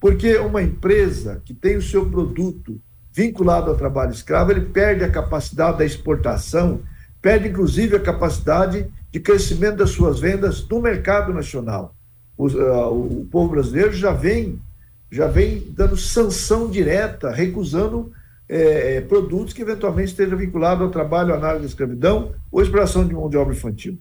porque 0.00 0.36
uma 0.38 0.62
empresa 0.62 1.40
que 1.44 1.54
tem 1.54 1.76
o 1.76 1.82
seu 1.82 2.04
produto 2.08 2.80
vinculado 3.12 3.70
ao 3.70 3.76
trabalho 3.76 4.10
escravo, 4.10 4.50
ele 4.50 4.62
perde 4.62 5.04
a 5.04 5.10
capacidade 5.10 5.78
da 5.78 5.84
exportação, 5.84 6.80
perde 7.22 7.48
inclusive 7.48 7.96
a 7.96 8.00
capacidade 8.00 8.86
de 9.12 9.20
crescimento 9.20 9.76
das 9.76 9.90
suas 9.90 10.18
vendas 10.18 10.66
no 10.68 10.82
mercado 10.82 11.32
nacional. 11.32 11.94
O, 12.36 12.48
uh, 12.48 13.20
o 13.20 13.24
povo 13.30 13.52
brasileiro 13.52 13.92
já 13.92 14.12
vem, 14.12 14.60
já 15.10 15.28
vem 15.28 15.62
dando 15.70 15.96
sanção 15.96 16.68
direta, 16.68 17.30
recusando 17.30 18.12
é, 18.48 19.00
produtos 19.02 19.54
que 19.54 19.62
eventualmente 19.62 20.10
estejam 20.10 20.36
vinculados 20.36 20.82
ao 20.82 20.90
trabalho, 20.90 21.32
análise 21.32 21.62
da 21.62 21.68
escravidão 21.68 22.34
ou 22.50 22.60
exploração 22.60 23.06
de 23.06 23.14
mão 23.14 23.30
de 23.30 23.36
obra 23.36 23.54
infantil. 23.54 23.98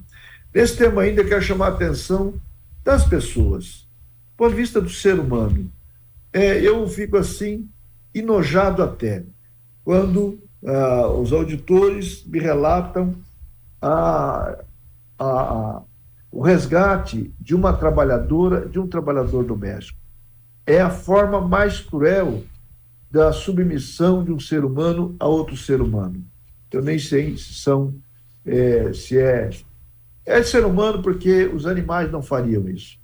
Nesse 0.53 0.75
tema 0.75 1.03
ainda, 1.03 1.23
quero 1.23 1.41
chamar 1.41 1.67
a 1.67 1.69
atenção 1.69 2.33
das 2.83 3.05
pessoas, 3.05 3.87
do 4.31 4.37
ponto 4.37 4.49
de 4.51 4.57
vista 4.57 4.81
do 4.81 4.89
ser 4.89 5.17
humano. 5.19 5.71
É, 6.33 6.59
eu 6.59 6.85
fico 6.87 7.15
assim, 7.15 7.69
enojado 8.13 8.81
até, 8.83 9.23
quando 9.85 10.39
ah, 10.65 11.07
os 11.07 11.33
auditores 11.33 12.23
me 12.25 12.39
relatam 12.39 13.15
a, 13.81 14.57
a, 15.17 15.25
a, 15.25 15.81
o 16.31 16.41
resgate 16.41 17.33
de 17.39 17.55
uma 17.55 17.73
trabalhadora, 17.73 18.67
de 18.67 18.79
um 18.79 18.87
trabalhador 18.87 19.43
doméstico. 19.43 19.99
É 20.65 20.79
a 20.79 20.89
forma 20.89 21.41
mais 21.41 21.79
cruel 21.79 22.43
da 23.09 23.33
submissão 23.33 24.23
de 24.23 24.31
um 24.31 24.39
ser 24.39 24.63
humano 24.63 25.15
a 25.19 25.27
outro 25.27 25.57
ser 25.57 25.81
humano. 25.81 26.23
Eu 26.71 26.81
nem 26.81 26.97
sei 26.97 27.35
se 27.35 27.55
são, 27.55 27.93
é, 28.45 28.93
se 28.93 29.17
é, 29.17 29.49
é 30.25 30.43
ser 30.43 30.63
humano 30.63 31.01
porque 31.01 31.45
os 31.47 31.65
animais 31.65 32.09
não 32.09 32.21
fariam 32.21 32.69
isso. 32.69 32.97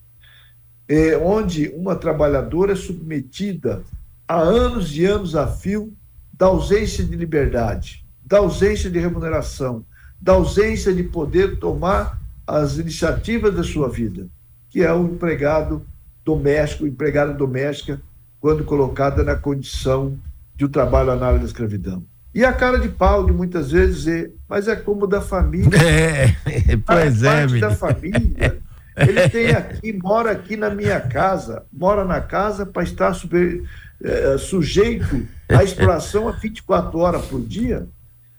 É, 0.88 1.18
onde 1.18 1.68
uma 1.76 1.96
trabalhadora 1.96 2.72
é 2.72 2.76
submetida 2.76 3.84
há 4.26 4.40
anos 4.40 4.96
e 4.96 5.04
anos 5.04 5.36
a 5.36 5.46
fio 5.48 5.92
da 6.38 6.48
ausência 6.48 7.04
de 7.04 7.16
liberdade, 7.16 8.06
da 8.26 8.38
ausência 8.38 8.90
de 8.90 9.00
remuneração, 9.00 9.84
da 10.22 10.34
ausência 10.34 10.94
de 10.94 11.04
poder 11.04 11.58
tomar 11.60 12.20
as 12.46 12.78
iniciativas 12.78 13.54
da 13.54 13.64
sua 13.64 13.90
vida, 13.90 14.28
que 14.70 14.84
é 14.84 14.94
o 14.94 15.06
empregado 15.06 15.86
doméstico, 16.24 16.86
empregada 16.86 17.34
doméstica, 17.34 18.02
quando 18.40 18.64
colocada 18.64 19.24
na 19.24 19.36
condição 19.36 20.18
de 20.56 20.66
um 20.66 20.70
trabalho 20.70 21.12
análogo 21.12 21.40
da 21.40 21.46
escravidão. 21.46 22.04
E 22.34 22.46
a 22.46 22.54
cara 22.54 22.78
de 22.78 22.90
pau 22.90 23.26
de 23.26 23.34
muitas 23.34 23.72
vezes 23.72 23.98
dizer, 23.98 24.34
mas 24.48 24.68
é 24.68 24.76
como 24.76 25.08
da 25.08 25.22
família. 25.22 25.72
É, 26.70 26.78
pois 26.78 27.24
é, 27.24 27.48
parte 27.48 27.60
da 27.60 27.72
família. 27.72 28.62
Ele 28.96 29.30
tem 29.30 29.52
aqui, 29.52 29.94
mora 29.94 30.32
aqui 30.32 30.58
na 30.58 30.70
minha 30.70 31.00
casa, 31.00 31.66
mora 31.72 32.04
na 32.04 32.20
casa 32.20 32.66
para 32.66 32.84
estar 32.84 33.14
super, 33.14 33.64
é, 34.04 34.38
sujeito 34.38 35.28
à 35.50 35.64
exploração 35.64 36.28
a 36.28 36.32
24 36.32 36.98
horas 37.00 37.26
por 37.26 37.42
dia? 37.42 37.88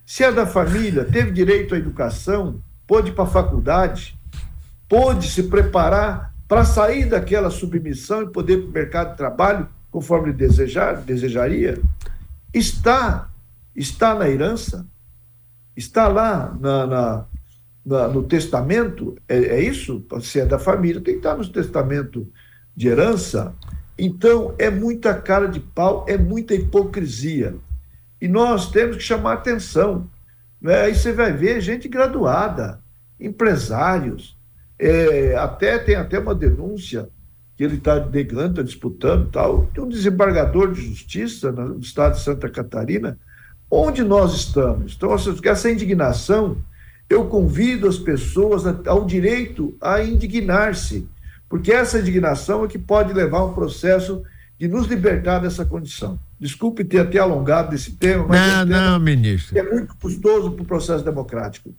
Se 0.04 0.24
é 0.24 0.32
da 0.32 0.46
família, 0.46 1.04
teve 1.04 1.30
direito 1.30 1.74
à 1.74 1.78
educação, 1.78 2.62
pôde 2.86 3.10
ir 3.10 3.14
para 3.14 3.24
a 3.24 3.28
faculdade, 3.28 4.18
pôde 4.88 5.28
se 5.28 5.44
preparar 5.44 6.34
para 6.46 6.64
sair 6.64 7.04
daquela 7.04 7.50
submissão 7.50 8.22
e 8.22 8.28
poder 8.28 8.54
ir 8.54 8.62
para 8.62 8.70
o 8.70 8.72
mercado 8.72 9.10
de 9.10 9.16
trabalho 9.18 9.68
conforme 9.90 10.32
desejar, 10.32 11.02
desejaria, 11.02 11.78
está, 12.54 13.28
está 13.76 14.14
na 14.14 14.28
herança, 14.28 14.86
está 15.76 16.08
lá 16.08 16.56
na, 16.58 16.86
na 16.86 17.26
no 18.08 18.22
testamento, 18.22 19.16
é, 19.26 19.38
é, 19.38 19.62
isso? 19.62 20.04
Se 20.20 20.40
é 20.40 20.44
da 20.44 20.58
família, 20.58 21.00
tem 21.00 21.14
que 21.14 21.20
estar 21.20 21.34
no 21.36 21.48
testamento 21.48 22.30
de 22.76 22.88
herança, 22.88 23.54
então, 23.98 24.54
é 24.58 24.70
muita 24.70 25.12
cara 25.14 25.48
de 25.48 25.58
pau, 25.58 26.06
é 26.08 26.16
muita 26.16 26.54
hipocrisia. 26.54 27.56
E 28.20 28.28
nós 28.28 28.70
temos 28.70 28.96
que 28.96 29.02
chamar 29.02 29.32
atenção. 29.34 30.08
Né? 30.62 30.82
Aí 30.82 30.94
você 30.94 31.12
vai 31.12 31.32
ver 31.32 31.60
gente 31.60 31.88
graduada, 31.88 32.80
empresários, 33.18 34.36
é, 34.78 35.34
até 35.36 35.78
tem 35.78 35.96
até 35.96 36.18
uma 36.18 36.34
denúncia 36.34 37.08
que 37.56 37.64
ele 37.64 37.76
está 37.76 37.98
negando, 37.98 38.50
está 38.50 38.62
disputando 38.62 39.30
tal, 39.32 39.68
de 39.74 39.80
um 39.80 39.88
desembargador 39.88 40.70
de 40.70 40.80
justiça 40.80 41.50
no 41.50 41.80
estado 41.80 42.14
de 42.14 42.20
Santa 42.20 42.48
Catarina. 42.48 43.18
Onde 43.68 44.04
nós 44.04 44.32
estamos? 44.34 44.94
Então, 44.96 45.12
essa 45.12 45.70
indignação, 45.70 46.56
eu 47.10 47.26
convido 47.26 47.88
as 47.88 47.98
pessoas 47.98 48.62
ao 48.86 49.04
direito 49.04 49.76
a 49.80 50.00
indignar-se 50.02 51.08
porque 51.48 51.72
essa 51.72 51.98
indignação 51.98 52.64
é 52.64 52.68
que 52.68 52.78
pode 52.78 53.12
levar 53.12 53.44
um 53.44 53.54
processo 53.54 54.22
de 54.58 54.68
nos 54.68 54.86
libertar 54.86 55.38
dessa 55.38 55.64
condição. 55.64 56.18
Desculpe 56.38 56.84
ter 56.84 57.00
até 57.00 57.18
alongado 57.18 57.70
desse 57.70 57.92
tema, 57.92 58.26
mas 58.28 58.66
não, 58.66 58.76
é 58.76 58.80
não, 58.90 59.00
ministro. 59.00 59.56
é 59.56 59.62
muito 59.62 59.94
custoso 59.96 60.50
para 60.50 60.62
o 60.62 60.66
processo 60.66 61.04
democrático. 61.04 61.74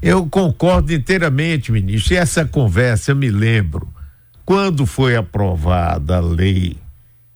Eu 0.00 0.26
concordo 0.26 0.92
inteiramente, 0.92 1.72
ministro. 1.72 2.14
E 2.14 2.16
essa 2.16 2.44
conversa 2.44 3.12
eu 3.12 3.16
me 3.16 3.30
lembro 3.30 3.88
quando 4.44 4.86
foi 4.86 5.16
aprovada 5.16 6.16
a 6.16 6.20
lei 6.20 6.76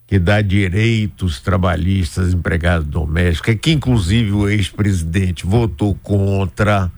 que 0.06 0.18
dá 0.18 0.42
direitos 0.42 1.40
trabalhistas 1.40 2.34
empregados 2.34 2.86
domésticos, 2.86 3.54
que 3.60 3.72
inclusive 3.72 4.30
o 4.32 4.48
ex-presidente 4.48 5.46
votou 5.46 5.94
contra 6.02 6.90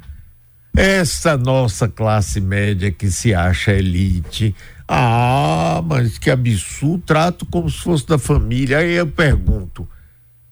essa 0.76 1.36
nossa 1.36 1.88
classe 1.88 2.40
média 2.40 2.90
que 2.90 3.10
se 3.10 3.32
acha 3.32 3.72
elite. 3.72 4.54
Ah, 4.86 5.82
mas 5.86 6.18
que 6.18 6.30
absurdo, 6.30 7.02
trato 7.06 7.46
como 7.46 7.70
se 7.70 7.78
fosse 7.78 8.06
da 8.06 8.18
família. 8.18 8.78
Aí 8.78 8.94
eu 8.94 9.06
pergunto: 9.06 9.88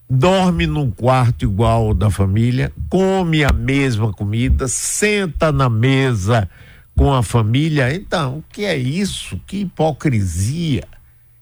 dorme 0.08 0.66
num 0.66 0.90
quarto 0.90 1.44
igual 1.44 1.88
ao 1.88 1.94
da 1.94 2.10
família, 2.10 2.72
come 2.88 3.44
a 3.44 3.52
mesma 3.52 4.12
comida, 4.12 4.68
senta 4.68 5.50
na 5.50 5.68
mesa 5.68 6.48
com 6.96 7.12
a 7.12 7.22
família. 7.22 7.94
Então, 7.94 8.38
o 8.38 8.44
que 8.50 8.64
é 8.64 8.76
isso? 8.76 9.40
Que 9.46 9.58
hipocrisia! 9.58 10.84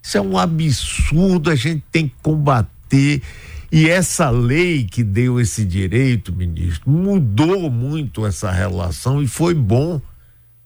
Isso 0.03 0.17
é 0.17 0.21
um 0.21 0.39
absurdo, 0.39 1.51
a 1.51 1.55
gente 1.55 1.85
tem 1.93 2.09
que 2.09 2.15
combater 2.23 3.23
e 3.73 3.89
essa 3.89 4.31
lei 4.31 4.85
que 4.85 5.05
deu 5.05 5.41
esse 5.41 5.65
direito, 5.65 6.33
ministro, 6.33 6.91
mudou 6.91 7.71
muito 7.71 8.27
essa 8.27 8.51
relação 8.51 9.23
e 9.23 9.29
foi 9.29 9.55
bom, 9.55 10.01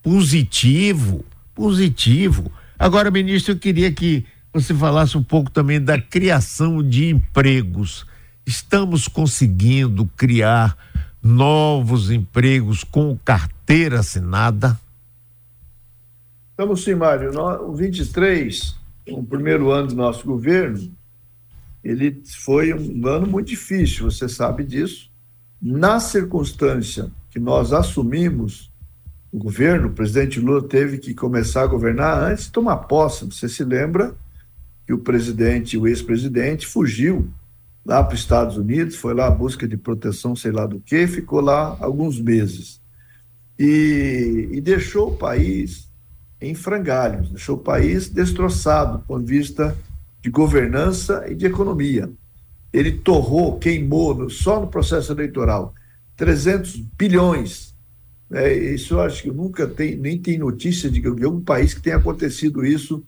positivo, 0.03 1.25
positivo. 1.55 2.51
Agora, 2.79 3.11
ministro, 3.11 3.53
eu 3.53 3.59
queria 3.59 3.93
que 3.93 4.25
você 4.53 4.73
falasse 4.73 5.19
um 5.19 5.23
pouco 5.23 5.51
também 5.51 5.81
da 5.81 6.01
criação 6.01 6.83
de 6.83 7.11
empregos. 7.11 8.07
Estamos 8.47 9.07
conseguindo 9.07 10.07
criar 10.17 10.77
novos 11.23 12.11
empregos 12.11 12.85
com 12.85 13.19
carteira 13.25 14.01
assinada? 14.01 14.79
Estamos 16.51 16.85
sim, 16.85 16.95
Mário. 16.95 17.33
O 17.69 17.75
23, 17.75 18.77
o 19.09 19.25
primeiro 19.25 19.71
ano 19.71 19.89
do 19.89 19.95
nosso 19.97 20.25
governo, 20.25 20.91
ele 21.85 22.23
foi 22.43 22.73
um 22.73 23.07
ano 23.07 23.27
muito 23.27 23.49
difícil, 23.49 24.11
você 24.11 24.27
sabe 24.27 24.65
disso. 24.65 25.13
Na 25.61 26.01
circunstância 26.01 27.11
que 27.31 27.39
nós 27.39 27.73
assumimos 27.73 28.73
o 29.31 29.39
governo, 29.39 29.89
o 29.89 29.93
presidente 29.93 30.41
Lula 30.41 30.67
teve 30.67 30.97
que 30.97 31.13
começar 31.13 31.63
a 31.63 31.67
governar 31.67 32.23
antes 32.23 32.45
de 32.45 32.53
tomar 32.53 32.77
posse. 32.79 33.27
Você 33.27 33.49
se 33.49 33.63
lembra 33.63 34.15
que 34.87 34.95
o 34.95 34.99
presidente, 34.99 35.77
o 35.77 35.87
ex-presidente, 35.87 36.67
fugiu 36.67 37.29
lá 37.85 38.03
para 38.03 38.15
os 38.15 38.21
Estados 38.21 38.57
Unidos, 38.57 38.97
foi 38.97 39.13
lá 39.13 39.27
à 39.27 39.31
busca 39.31 39.69
de 39.69 39.77
proteção, 39.77 40.35
sei 40.35 40.53
lá 40.53 40.67
do 40.67 40.81
que, 40.81 41.07
ficou 41.07 41.41
lá 41.41 41.77
alguns 41.81 42.19
meses. 42.19 42.81
E, 43.59 44.49
e 44.53 44.61
deixou 44.61 45.13
o 45.13 45.17
país 45.17 45.91
em 46.41 46.55
frangalhos, 46.55 47.31
deixou 47.31 47.57
o 47.57 47.61
país 47.61 48.09
destroçado 48.09 49.05
de 49.21 49.25
vista 49.27 49.77
de 50.25 50.31
governança 50.31 51.27
e 51.29 51.35
de 51.35 51.45
economia. 51.45 52.11
Ele 52.73 52.93
torrou, 52.93 53.59
queimou, 53.59 54.31
só 54.31 54.59
no 54.59 54.69
processo 54.69 55.13
eleitoral, 55.13 55.75
300 56.17 56.77
bilhões. 56.97 57.75
É, 58.33 58.51
isso 58.55 58.95
eu 58.95 59.03
acho 59.03 59.23
que 59.23 59.31
nunca 59.31 59.67
tem, 59.67 59.97
nem 59.97 60.17
tem 60.17 60.39
notícia 60.39 60.91
de 60.91 61.07
algum 61.07 61.43
país 61.43 61.75
que 61.75 61.83
tenha 61.83 61.97
acontecido 61.97 62.65
isso 62.65 63.05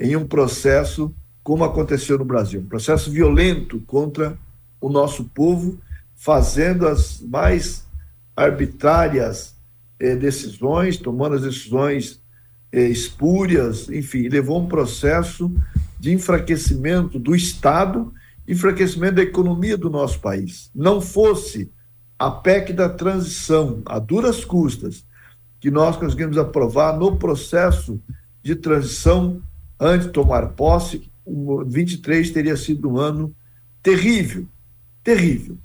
em 0.00 0.16
um 0.16 0.26
processo 0.26 1.14
como 1.42 1.64
aconteceu 1.64 2.16
no 2.16 2.24
Brasil. 2.24 2.62
Um 2.62 2.66
processo 2.66 3.10
violento 3.10 3.78
contra 3.80 4.38
o 4.80 4.88
nosso 4.88 5.24
povo, 5.24 5.78
fazendo 6.16 6.88
as 6.88 7.20
mais 7.20 7.86
arbitrárias 8.34 9.54
eh, 10.00 10.16
decisões, 10.16 10.96
tomando 10.96 11.34
as 11.34 11.42
decisões 11.42 12.22
eh, 12.72 12.88
espúrias, 12.88 13.90
enfim, 13.90 14.28
levou 14.28 14.62
um 14.62 14.66
processo 14.66 15.54
de 16.04 16.12
enfraquecimento 16.12 17.18
do 17.18 17.34
Estado, 17.34 18.12
enfraquecimento 18.46 19.14
da 19.14 19.22
economia 19.22 19.74
do 19.74 19.88
nosso 19.88 20.20
país. 20.20 20.70
Não 20.74 21.00
fosse 21.00 21.72
a 22.18 22.30
PEC 22.30 22.74
da 22.74 22.90
transição, 22.90 23.80
a 23.86 23.98
duras 23.98 24.44
custas, 24.44 25.02
que 25.58 25.70
nós 25.70 25.96
conseguimos 25.96 26.36
aprovar 26.36 26.98
no 26.98 27.16
processo 27.16 27.98
de 28.42 28.54
transição 28.54 29.40
antes 29.80 30.06
de 30.06 30.12
tomar 30.12 30.48
posse, 30.48 31.10
o 31.24 31.64
23 31.64 32.30
teria 32.32 32.54
sido 32.58 32.90
um 32.90 32.98
ano 32.98 33.34
terrível, 33.82 34.46
terrível. 35.02 35.56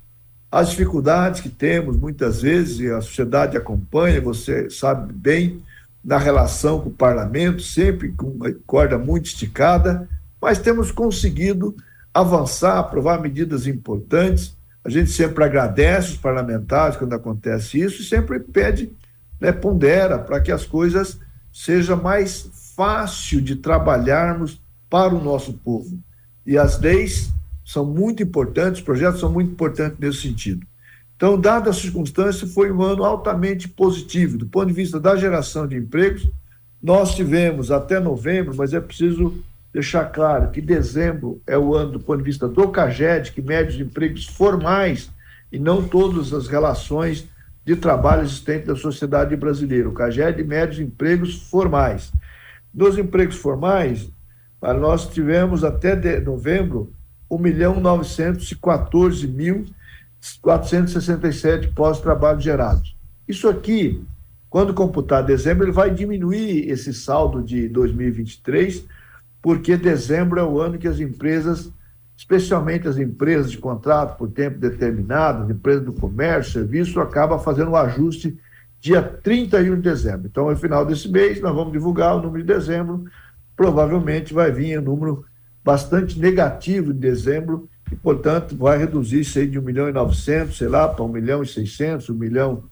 As 0.49 0.69
dificuldades 0.69 1.41
que 1.41 1.49
temos 1.49 1.97
muitas 1.97 2.41
vezes, 2.41 2.79
e 2.79 2.89
a 2.89 3.01
sociedade 3.01 3.57
acompanha, 3.57 4.21
você 4.21 4.69
sabe 4.69 5.11
bem, 5.11 5.61
na 6.01 6.17
relação 6.17 6.79
com 6.79 6.87
o 6.87 6.93
parlamento, 6.93 7.61
sempre 7.61 8.13
com 8.13 8.27
uma 8.27 8.53
corda 8.65 8.97
muito 8.97 9.25
esticada, 9.25 10.07
mas 10.41 10.59
temos 10.59 10.91
conseguido 10.91 11.75
avançar, 12.13 12.79
aprovar 12.79 13.21
medidas 13.21 13.67
importantes. 13.67 14.57
A 14.83 14.89
gente 14.89 15.11
sempre 15.11 15.43
agradece 15.43 16.11
os 16.11 16.17
parlamentares 16.17 16.97
quando 16.97 17.13
acontece 17.13 17.79
isso 17.79 18.01
e 18.01 18.05
sempre 18.05 18.39
pede, 18.39 18.91
né, 19.39 19.51
pondera 19.51 20.17
para 20.17 20.39
que 20.39 20.51
as 20.51 20.65
coisas 20.65 21.19
seja 21.51 21.95
mais 21.95 22.49
fácil 22.75 23.41
de 23.41 23.55
trabalharmos 23.55 24.61
para 24.89 25.13
o 25.13 25.23
nosso 25.23 25.53
povo. 25.53 25.99
E 26.45 26.57
as 26.57 26.79
leis 26.79 27.31
são 27.65 27.85
muito 27.85 28.23
importantes, 28.23 28.79
os 28.79 28.85
projetos 28.85 29.19
são 29.19 29.31
muito 29.31 29.51
importantes 29.51 29.99
nesse 29.99 30.21
sentido. 30.21 30.65
Então, 31.15 31.39
dada 31.39 31.69
a 31.69 31.73
circunstância, 31.73 32.47
foi 32.47 32.71
um 32.71 32.81
ano 32.81 33.03
altamente 33.03 33.67
positivo. 33.67 34.37
Do 34.37 34.45
ponto 34.47 34.67
de 34.67 34.73
vista 34.73 34.99
da 34.99 35.17
geração 35.17 35.67
de 35.67 35.75
empregos, 35.75 36.27
nós 36.81 37.13
tivemos 37.13 37.71
até 37.71 37.99
novembro, 37.99 38.55
mas 38.55 38.73
é 38.73 38.79
preciso 38.79 39.43
deixar 39.73 40.05
claro 40.05 40.49
que 40.51 40.61
dezembro 40.61 41.41
é 41.45 41.57
o 41.57 41.75
ano 41.75 41.93
do 41.93 41.99
ponto 41.99 42.19
de 42.19 42.23
vista 42.23 42.47
do 42.47 42.69
CAGED, 42.69 43.31
que 43.31 43.41
mede 43.41 43.75
os 43.75 43.81
empregos 43.81 44.25
formais 44.25 45.09
e 45.51 45.59
não 45.59 45.87
todas 45.87 46.33
as 46.33 46.47
relações 46.47 47.27
de 47.65 47.75
trabalho 47.75 48.23
existentes 48.23 48.67
da 48.67 48.75
sociedade 48.75 49.35
brasileira. 49.35 49.89
O 49.89 49.93
CAGED 49.93 50.43
mede 50.43 50.73
os 50.73 50.79
empregos 50.79 51.49
formais. 51.49 52.11
Nos 52.73 52.97
empregos 52.97 53.35
formais, 53.35 54.09
nós 54.61 55.07
tivemos 55.07 55.63
até 55.63 56.19
novembro 56.19 56.91
1 57.29 57.37
milhão 57.37 57.79
914 57.79 59.27
mil 59.27 59.65
467 60.41 61.69
pós-trabalho 61.69 62.39
gerados. 62.39 62.95
Isso 63.27 63.47
aqui, 63.47 64.03
quando 64.49 64.73
computar 64.73 65.23
dezembro, 65.23 65.65
ele 65.65 65.71
vai 65.71 65.93
diminuir 65.93 66.69
esse 66.69 66.93
saldo 66.93 67.41
de 67.41 67.69
2023, 67.69 68.85
porque 69.41 69.77
dezembro 69.77 70.39
é 70.39 70.43
o 70.43 70.59
ano 70.59 70.77
que 70.77 70.87
as 70.87 70.99
empresas, 70.99 71.71
especialmente 72.17 72.87
as 72.87 72.97
empresas 72.97 73.51
de 73.51 73.57
contrato 73.57 74.17
por 74.17 74.29
tempo 74.29 74.57
determinado, 74.57 75.43
as 75.43 75.49
empresas 75.49 75.83
do 75.83 75.93
comércio, 75.93 76.53
serviço, 76.53 76.99
acaba 76.99 77.39
fazendo 77.39 77.69
o 77.69 77.71
um 77.71 77.77
ajuste 77.77 78.37
dia 78.79 79.01
31 79.01 79.75
de 79.75 79.81
dezembro. 79.81 80.27
Então, 80.27 80.49
no 80.49 80.55
final 80.55 80.85
desse 80.85 81.09
mês, 81.09 81.41
nós 81.41 81.53
vamos 81.53 81.73
divulgar 81.73 82.15
o 82.15 82.21
número 82.21 82.43
de 82.43 82.53
dezembro, 82.53 83.05
provavelmente 83.55 84.33
vai 84.33 84.51
vir 84.51 84.79
um 84.79 84.83
número 84.83 85.25
bastante 85.63 86.17
negativo 86.17 86.93
de 86.93 86.99
dezembro 86.99 87.69
e, 87.91 87.95
portanto, 87.95 88.55
vai 88.55 88.77
reduzir 88.77 89.21
isso 89.21 89.37
aí 89.37 89.47
de 89.47 89.59
1 89.59 89.61
milhão 89.61 89.89
e 89.89 89.91
900, 89.91 90.57
sei 90.57 90.67
lá, 90.67 90.87
para 90.87 91.03
1 91.03 91.07
milhão 91.09 91.43
e 91.43 91.47
600, 91.47 92.09
1 92.09 92.13
milhão 92.13 92.63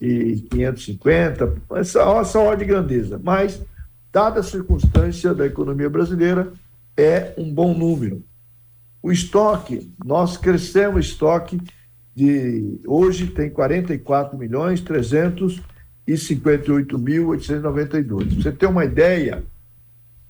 e 0.00 0.46
550, 0.50 1.54
essa, 1.76 2.00
essa 2.20 2.38
ordem 2.38 2.66
de 2.66 2.72
grandeza. 2.72 3.20
Mas, 3.22 3.64
dada 4.14 4.40
a 4.40 4.44
circunstância 4.44 5.34
da 5.34 5.44
economia 5.44 5.90
brasileira, 5.90 6.52
é 6.96 7.34
um 7.36 7.52
bom 7.52 7.74
número. 7.74 8.22
O 9.02 9.10
estoque, 9.10 9.92
nós 10.04 10.36
crescemos 10.36 10.94
o 10.94 11.00
estoque 11.00 11.60
de 12.14 12.78
hoje 12.86 13.26
tem 13.26 13.50
44 13.50 14.38
milhões 14.38 14.80
358 14.80 16.96
mil 16.96 17.30
892. 17.30 18.34
Você 18.34 18.52
tem 18.52 18.68
uma 18.68 18.84
ideia? 18.84 19.42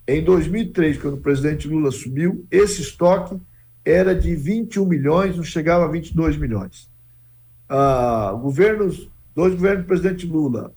Em 0.08 0.24
2003, 0.24 0.96
quando 0.96 1.14
o 1.14 1.20
presidente 1.20 1.68
Lula 1.68 1.90
assumiu, 1.90 2.46
esse 2.50 2.80
estoque 2.80 3.38
era 3.84 4.14
de 4.14 4.34
21 4.34 4.86
milhões, 4.86 5.36
não 5.36 5.44
chegava 5.44 5.84
a 5.84 5.88
22 5.88 6.38
milhões. 6.38 6.88
Ah, 7.68 8.32
governos, 8.40 9.10
dois 9.34 9.52
governos 9.52 9.84
do 9.84 9.88
presidente 9.88 10.26
Lula, 10.26 10.72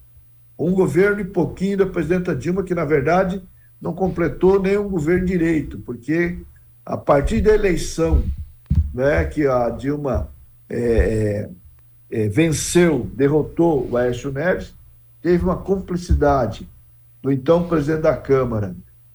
um 0.58 0.72
governo 0.72 1.20
e 1.20 1.24
pouquinho 1.24 1.78
da 1.78 1.86
presidenta 1.86 2.34
Dilma, 2.34 2.64
que 2.64 2.74
na 2.74 2.84
verdade 2.84 3.40
não 3.80 3.92
completou 3.92 4.60
nenhum 4.60 4.88
governo 4.88 5.24
direito, 5.24 5.78
porque 5.78 6.38
a 6.84 6.96
partir 6.96 7.40
da 7.40 7.54
eleição 7.54 8.24
né, 8.92 9.24
que 9.24 9.46
a 9.46 9.70
Dilma 9.70 10.28
é, 10.68 11.48
é, 12.10 12.20
é, 12.24 12.28
venceu, 12.28 13.08
derrotou 13.14 13.88
o 13.88 13.96
Aécio 13.96 14.32
Neves, 14.32 14.74
teve 15.22 15.44
uma 15.44 15.56
cumplicidade 15.56 16.68
do 17.22 17.30
então 17.30 17.68
presidente 17.68 18.02
da 18.02 18.16
Câmara 18.16 18.74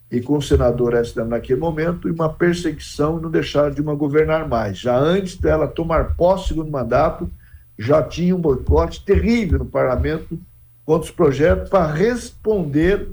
e 0.09 0.21
com 0.21 0.37
o 0.37 0.41
senador 0.41 0.95
Aécio 0.95 1.25
naquele 1.25 1.59
momento, 1.59 2.07
e 2.07 2.11
uma 2.11 2.31
perseguição 2.31 3.19
não 3.19 3.31
deixaram 3.31 3.71
de 3.71 3.81
uma 3.81 3.95
governar 3.95 4.47
mais. 4.47 4.77
Já 4.77 4.95
antes 4.95 5.37
dela 5.37 5.67
tomar 5.67 6.15
posse 6.15 6.53
do 6.53 6.65
mandato, 6.65 7.29
já 7.77 8.01
tinha 8.03 8.35
um 8.35 8.39
boicote 8.39 9.03
terrível 9.03 9.59
no 9.59 9.65
parlamento 9.65 10.39
contra 10.85 11.05
os 11.05 11.11
projetos 11.11 11.69
para 11.69 11.91
responder 11.91 13.09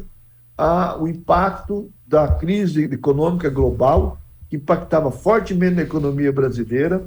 ao 0.57 1.09
impacto 1.09 1.91
da 2.07 2.29
crise 2.29 2.85
econômica 2.85 3.49
global, 3.49 4.19
que 4.49 4.57
impactava 4.57 5.11
fortemente 5.11 5.77
na 5.77 5.83
economia 5.83 6.33
brasileira 6.33 7.03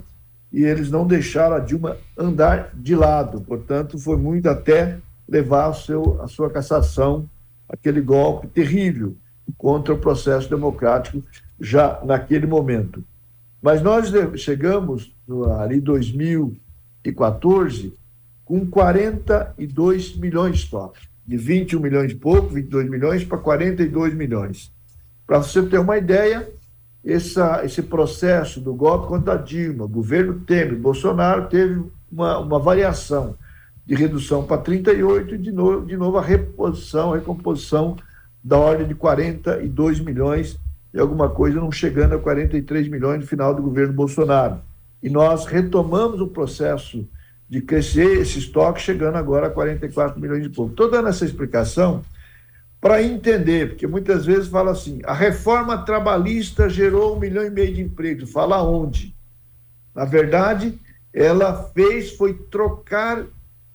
e 0.51 0.63
eles 0.63 0.89
não 0.89 1.05
deixaram 1.05 1.55
a 1.55 1.59
Dilma 1.59 1.97
andar 2.17 2.71
de 2.73 2.95
lado. 2.95 3.41
Portanto, 3.41 3.99
foi 3.99 4.17
muito 4.17 4.47
até 4.47 4.97
levar 5.27 5.69
o 5.69 5.73
seu, 5.73 6.21
a 6.21 6.27
sua 6.27 6.49
cassação, 6.49 7.29
aquele 7.67 8.01
golpe 8.01 8.47
terrível 8.47 9.15
contra 9.57 9.93
o 9.93 9.97
processo 9.97 10.49
democrático 10.49 11.21
já 11.59 11.99
naquele 12.03 12.45
momento. 12.45 13.03
Mas 13.61 13.81
nós 13.81 14.09
chegamos 14.39 15.13
ali 15.59 15.81
2014 15.81 17.93
com 18.45 18.65
42 18.65 20.15
milhões 20.17 20.57
de 20.57 20.63
estoque, 20.65 21.07
de 21.25 21.37
21 21.37 21.79
milhões 21.79 22.11
e 22.11 22.15
pouco, 22.15 22.49
22 22.49 22.89
milhões 22.89 23.23
para 23.23 23.37
42 23.37 24.13
milhões. 24.13 24.71
Para 25.25 25.39
você 25.39 25.63
ter 25.63 25.79
uma 25.79 25.97
ideia, 25.97 26.49
essa, 27.05 27.63
esse 27.65 27.81
processo 27.81 28.59
do 28.59 28.73
golpe 28.73 29.07
contra 29.07 29.33
a 29.33 29.37
Dilma, 29.37 29.87
governo 29.87 30.41
Temer, 30.41 30.77
Bolsonaro 30.77 31.47
teve 31.47 31.83
uma, 32.11 32.39
uma 32.39 32.59
variação 32.59 33.35
de 33.85 33.95
redução 33.95 34.45
para 34.45 34.61
38 34.61 35.35
e 35.35 35.37
de 35.37 35.51
novo, 35.51 35.85
de 35.85 35.97
novo 35.97 36.17
a 36.17 36.21
reposição, 36.21 37.13
a 37.13 37.17
recomposição 37.17 37.97
da 38.43 38.57
ordem 38.57 38.87
de 38.87 38.95
42 38.95 39.99
milhões 39.99 40.57
e 40.93 40.99
alguma 40.99 41.29
coisa, 41.29 41.59
não 41.59 41.71
chegando 41.71 42.15
a 42.15 42.19
43 42.19 42.87
milhões 42.87 43.21
no 43.21 43.27
final 43.27 43.53
do 43.53 43.61
governo 43.61 43.93
Bolsonaro. 43.93 44.59
E 45.01 45.09
nós 45.09 45.45
retomamos 45.45 46.21
o 46.21 46.27
processo 46.27 47.07
de 47.53 47.61
crescer 47.61 48.17
esse 48.19 48.39
estoque, 48.39 48.81
chegando 48.81 49.15
agora 49.15 49.45
a 49.45 49.49
44 49.51 50.19
milhões 50.19 50.41
de 50.41 50.49
pouco. 50.49 50.71
Estou 50.71 50.89
dando 50.89 51.07
essa 51.07 51.23
explicação 51.23 52.01
para 52.81 53.03
entender, 53.03 53.69
porque 53.69 53.85
muitas 53.85 54.25
vezes 54.25 54.47
fala 54.47 54.71
assim: 54.71 55.01
a 55.05 55.13
reforma 55.13 55.77
trabalhista 55.77 56.67
gerou 56.67 57.15
um 57.15 57.19
milhão 57.19 57.45
e 57.45 57.51
meio 57.51 57.71
de 57.71 57.83
empregos. 57.83 58.31
Fala 58.31 58.63
onde? 58.63 59.15
Na 59.93 60.03
verdade, 60.03 60.79
ela 61.13 61.71
fez 61.75 62.15
foi 62.15 62.33
trocar 62.33 63.23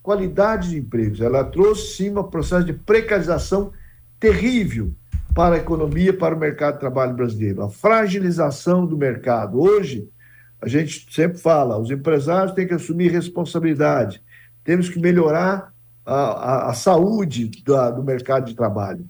qualidade 0.02 0.70
de 0.70 0.78
empregos. 0.78 1.20
Ela 1.20 1.44
trouxe 1.44 1.98
sim 1.98 2.10
um 2.10 2.24
processo 2.24 2.66
de 2.66 2.72
precarização 2.72 3.72
terrível 4.18 4.90
para 5.36 5.54
a 5.54 5.58
economia, 5.58 6.12
para 6.12 6.34
o 6.34 6.38
mercado 6.38 6.74
de 6.74 6.80
trabalho 6.80 7.14
brasileiro. 7.14 7.62
A 7.62 7.70
fragilização 7.70 8.84
do 8.84 8.96
mercado. 8.96 9.60
Hoje, 9.60 10.08
a 10.61 10.68
gente 10.68 11.07
sempre 11.12 11.38
fala, 11.38 11.79
os 11.79 11.90
empresários 11.90 12.55
têm 12.55 12.66
que 12.66 12.75
assumir 12.75 13.11
responsabilidade. 13.11 14.23
Temos 14.64 14.88
que 14.88 14.99
melhorar 14.99 15.73
a, 16.05 16.14
a, 16.14 16.71
a 16.71 16.75
saúde 16.75 17.51
da, 17.64 17.90
do 17.90 18.03
mercado 18.03 18.47
de 18.47 18.55
trabalho. 18.55 19.09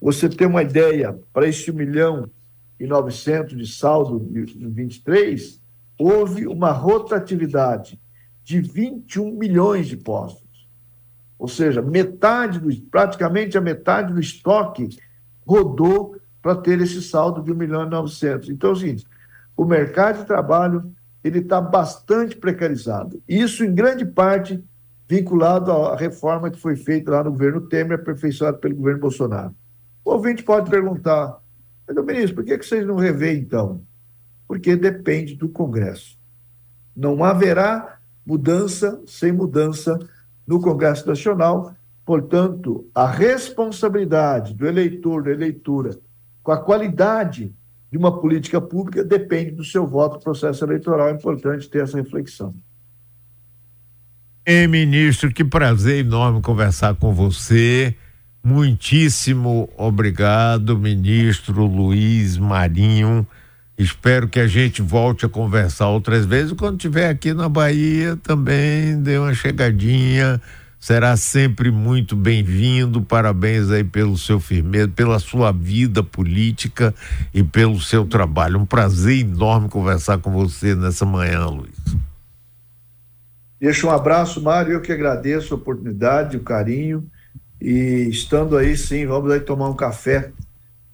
Você 0.00 0.28
tem 0.28 0.46
uma 0.46 0.62
ideia, 0.62 1.18
para 1.32 1.48
este 1.48 1.70
1 1.70 1.74
milhão 1.74 2.30
e 2.78 2.86
900 2.86 3.56
de 3.56 3.66
saldo 3.66 4.20
de 4.20 4.44
23, 4.68 5.60
houve 5.98 6.46
uma 6.46 6.72
rotatividade 6.72 8.00
de 8.42 8.60
21 8.60 9.32
milhões 9.32 9.86
de 9.86 9.96
postos. 9.96 10.68
Ou 11.38 11.48
seja, 11.48 11.80
metade 11.80 12.58
do, 12.58 12.74
praticamente 12.90 13.56
a 13.56 13.60
metade 13.60 14.12
do 14.12 14.20
estoque 14.20 14.88
rodou 15.46 16.16
para 16.42 16.56
ter 16.56 16.80
esse 16.80 17.02
saldo 17.02 17.42
de 17.42 17.52
1 17.52 17.54
milhão 17.54 17.86
e 17.86 17.90
900. 17.90 18.48
Então, 18.48 18.70
é 18.70 18.72
o 18.72 18.76
seguinte, 18.76 19.06
o 19.60 19.64
mercado 19.66 20.20
de 20.20 20.24
trabalho 20.24 20.90
ele 21.22 21.40
está 21.40 21.60
bastante 21.60 22.34
precarizado. 22.34 23.22
Isso, 23.28 23.62
em 23.62 23.74
grande 23.74 24.06
parte, 24.06 24.64
vinculado 25.06 25.70
à 25.70 25.94
reforma 25.94 26.50
que 26.50 26.58
foi 26.58 26.76
feita 26.76 27.10
lá 27.10 27.22
no 27.22 27.30
governo 27.30 27.60
Temer, 27.68 27.98
aperfeiçoada 27.98 28.56
pelo 28.56 28.74
governo 28.74 29.00
Bolsonaro. 29.00 29.54
O 30.02 30.12
ouvinte 30.12 30.42
pode 30.42 30.70
perguntar, 30.70 31.38
ministro, 32.06 32.36
por 32.36 32.44
que 32.46 32.56
vocês 32.56 32.86
não 32.86 32.94
revêem, 32.94 33.40
então? 33.40 33.82
Porque 34.48 34.74
depende 34.76 35.34
do 35.34 35.46
Congresso. 35.46 36.18
Não 36.96 37.22
haverá 37.22 37.98
mudança 38.24 38.98
sem 39.06 39.30
mudança 39.30 39.98
no 40.46 40.58
Congresso 40.58 41.06
Nacional. 41.06 41.74
Portanto, 42.02 42.88
a 42.94 43.06
responsabilidade 43.06 44.54
do 44.54 44.66
eleitor, 44.66 45.22
da 45.22 45.32
eleitora, 45.32 45.98
com 46.42 46.50
a 46.50 46.56
qualidade 46.56 47.54
de 47.90 47.98
uma 47.98 48.20
política 48.20 48.60
pública 48.60 49.02
depende 49.02 49.50
do 49.50 49.64
seu 49.64 49.86
voto 49.86 50.14
no 50.14 50.22
processo 50.22 50.64
eleitoral. 50.64 51.08
É 51.08 51.12
importante 51.12 51.68
ter 51.68 51.82
essa 51.82 51.96
reflexão. 51.96 52.54
É, 54.44 54.66
ministro, 54.66 55.32
que 55.32 55.44
prazer 55.44 56.04
enorme 56.04 56.40
conversar 56.40 56.94
com 56.94 57.12
você. 57.12 57.94
Muitíssimo 58.42 59.68
obrigado, 59.76 60.78
ministro 60.78 61.66
Luiz 61.66 62.38
Marinho. 62.38 63.26
Espero 63.76 64.28
que 64.28 64.38
a 64.38 64.46
gente 64.46 64.82
volte 64.82 65.26
a 65.26 65.28
conversar 65.28 65.88
outras 65.88 66.24
vezes. 66.24 66.52
Quando 66.52 66.76
estiver 66.76 67.08
aqui 67.08 67.32
na 67.34 67.48
Bahia, 67.48 68.16
também 68.22 69.00
dê 69.02 69.18
uma 69.18 69.34
chegadinha. 69.34 70.40
Será 70.80 71.14
sempre 71.14 71.70
muito 71.70 72.16
bem-vindo. 72.16 73.02
Parabéns 73.02 73.70
aí 73.70 73.84
pelo 73.84 74.16
seu 74.16 74.40
firmeza, 74.40 74.88
pela 74.88 75.18
sua 75.18 75.52
vida 75.52 76.02
política 76.02 76.94
e 77.34 77.42
pelo 77.42 77.78
seu 77.78 78.06
trabalho. 78.06 78.58
Um 78.58 78.64
prazer 78.64 79.18
enorme 79.20 79.68
conversar 79.68 80.18
com 80.18 80.32
você 80.32 80.74
nessa 80.74 81.04
manhã, 81.04 81.44
Luiz. 81.46 81.76
Deixa 83.60 83.86
um 83.86 83.90
abraço, 83.90 84.42
Mário. 84.42 84.72
Eu 84.72 84.80
que 84.80 84.90
agradeço 84.90 85.52
a 85.52 85.58
oportunidade, 85.58 86.38
o 86.38 86.40
carinho 86.40 87.06
e 87.60 88.08
estando 88.08 88.56
aí, 88.56 88.74
sim, 88.74 89.04
vamos 89.04 89.30
aí 89.30 89.40
tomar 89.40 89.68
um 89.68 89.76
café. 89.76 90.32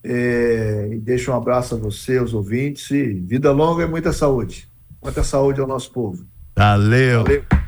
É, 0.02 0.88
e 0.92 0.98
deixa 0.98 1.30
um 1.30 1.36
abraço 1.36 1.76
a 1.76 1.78
você, 1.78 2.18
aos 2.18 2.34
ouvintes. 2.34 2.90
E 2.90 3.14
vida 3.14 3.52
longa 3.52 3.84
e 3.84 3.88
muita 3.88 4.12
saúde. 4.12 4.68
Muita 5.00 5.22
saúde 5.22 5.60
ao 5.60 5.66
nosso 5.66 5.92
povo. 5.92 6.26
Valeu. 6.56 7.22
Valeu. 7.22 7.65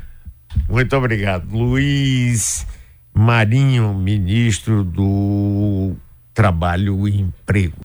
Muito 0.67 0.95
obrigado. 0.95 1.51
Luiz 1.51 2.65
Marinho, 3.13 3.93
ministro 3.93 4.83
do 4.83 5.95
Trabalho 6.33 7.07
e 7.07 7.19
Emprego. 7.19 7.77